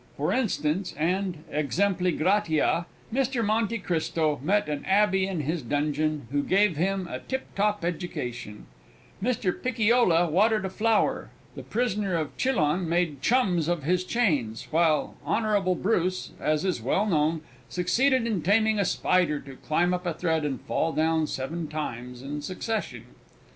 [0.17, 6.41] For instance, and exempli gratia, Mr Monty Christo met an abbey in his dungeon, who
[6.41, 8.65] gave him a tip top education;
[9.21, 15.17] Mr Picciola watered a flower; the Prisoner of Chillon made chums of his chains; while
[15.23, 20.15] Honble Bruce, as is well known, succeeded in taming a spider to climb up a
[20.15, 23.03] thread and fall down seven times in succession.